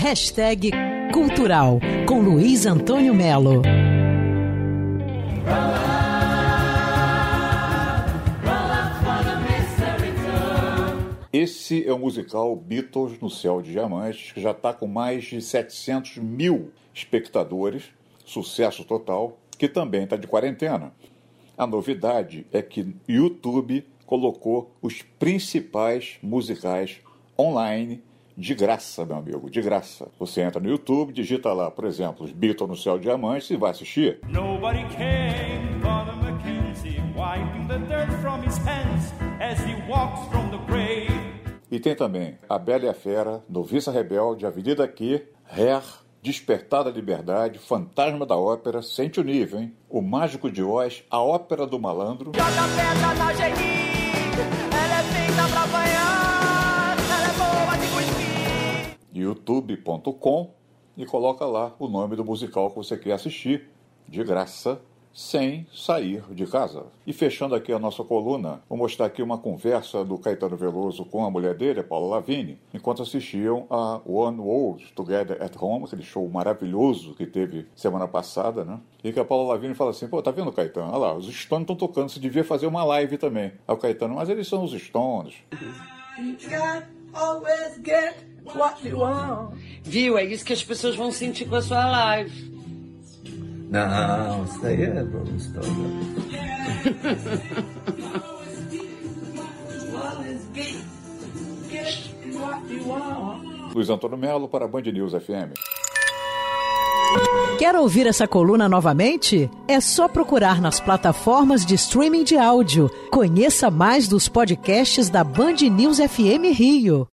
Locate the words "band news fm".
104.68-105.52, 115.24-116.52